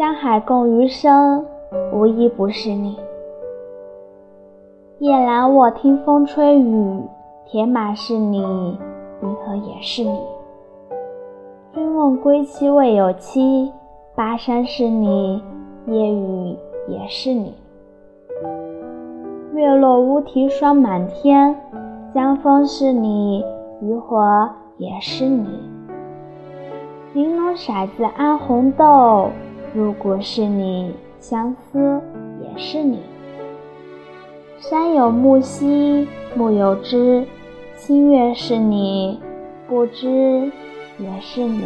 [0.00, 1.44] 江海共余生，
[1.92, 2.98] 无一不是你。
[4.98, 7.02] 夜阑卧听风吹雨，
[7.44, 10.18] 铁马是你，银河也是你。
[11.74, 13.70] 君问归期未有期，
[14.14, 15.42] 巴山是你，
[15.84, 16.56] 夜雨
[16.88, 17.54] 也是你。
[19.52, 21.54] 月落乌啼霜满天，
[22.14, 23.44] 江风是你，
[23.82, 24.48] 渔火
[24.78, 25.46] 也是你。
[27.12, 29.28] 玲珑骰子安红豆，
[29.72, 32.00] 如果是你，相思
[32.42, 32.98] 也是你。
[34.58, 37.24] 山有木兮木有枝，
[37.76, 39.20] 心悦是你，
[39.68, 40.50] 不知
[40.98, 41.62] 也是你。